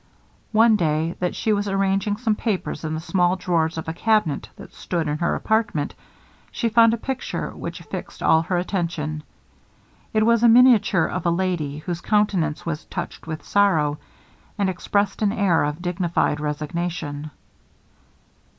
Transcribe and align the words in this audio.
One 0.51 0.77
day 0.77 1.15
that 1.19 1.35
she 1.35 1.53
was 1.53 1.67
arranging 1.69 2.17
some 2.17 2.33
papers 2.35 2.83
in 2.83 2.95
the 2.95 2.99
small 2.99 3.35
drawers 3.35 3.77
of 3.77 3.87
a 3.87 3.93
cabinet 3.93 4.49
that 4.55 4.73
stood 4.73 5.07
in 5.07 5.19
her 5.19 5.35
apartment, 5.35 5.93
she 6.51 6.69
found 6.69 6.95
a 6.95 6.97
picture 6.97 7.51
which 7.51 7.81
fixed 7.83 8.23
all 8.23 8.41
her 8.41 8.57
attention. 8.57 9.21
It 10.11 10.25
was 10.25 10.41
a 10.41 10.47
miniature 10.47 11.05
of 11.05 11.27
a 11.27 11.29
lady, 11.29 11.77
whose 11.77 12.01
countenance 12.01 12.65
was 12.65 12.85
touched 12.85 13.27
with 13.27 13.43
sorrow, 13.45 13.99
and 14.57 14.71
expressed 14.71 15.21
an 15.21 15.31
air 15.31 15.63
of 15.63 15.83
dignified 15.83 16.39
resignation. 16.39 17.29